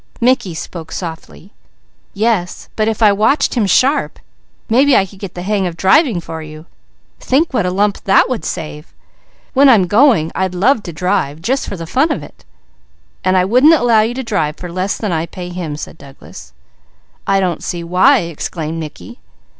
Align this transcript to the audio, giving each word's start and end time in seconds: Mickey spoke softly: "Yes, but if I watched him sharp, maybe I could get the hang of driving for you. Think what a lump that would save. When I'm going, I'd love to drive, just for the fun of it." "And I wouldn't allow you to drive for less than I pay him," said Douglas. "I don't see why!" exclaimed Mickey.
Mickey 0.19 0.55
spoke 0.55 0.91
softly: 0.91 1.53
"Yes, 2.15 2.69
but 2.75 2.87
if 2.87 3.03
I 3.03 3.11
watched 3.13 3.53
him 3.53 3.67
sharp, 3.67 4.17
maybe 4.67 4.97
I 4.97 5.05
could 5.05 5.19
get 5.19 5.35
the 5.35 5.43
hang 5.43 5.67
of 5.67 5.77
driving 5.77 6.19
for 6.19 6.41
you. 6.41 6.65
Think 7.19 7.53
what 7.53 7.67
a 7.67 7.69
lump 7.69 8.03
that 8.05 8.27
would 8.27 8.43
save. 8.43 8.95
When 9.53 9.69
I'm 9.69 9.85
going, 9.85 10.31
I'd 10.33 10.55
love 10.55 10.81
to 10.89 10.91
drive, 10.91 11.39
just 11.39 11.67
for 11.69 11.77
the 11.77 11.85
fun 11.85 12.11
of 12.11 12.23
it." 12.23 12.43
"And 13.23 13.37
I 13.37 13.45
wouldn't 13.45 13.75
allow 13.75 14.01
you 14.01 14.15
to 14.15 14.23
drive 14.23 14.57
for 14.57 14.71
less 14.71 14.97
than 14.97 15.11
I 15.11 15.27
pay 15.27 15.49
him," 15.49 15.75
said 15.75 15.99
Douglas. 15.99 16.51
"I 17.27 17.39
don't 17.39 17.63
see 17.63 17.83
why!" 17.83 18.21
exclaimed 18.21 18.79
Mickey. 18.79 19.19